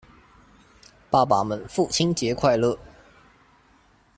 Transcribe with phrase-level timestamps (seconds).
[1.11, 2.75] 爸爸們父親節快樂！